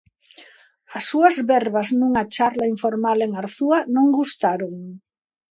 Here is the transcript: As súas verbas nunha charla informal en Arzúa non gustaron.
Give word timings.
As 0.97 1.03
súas 1.09 1.35
verbas 1.51 1.87
nunha 1.99 2.23
charla 2.35 2.71
informal 2.73 3.17
en 3.25 3.31
Arzúa 3.41 3.79
non 3.95 4.07
gustaron. 4.17 4.73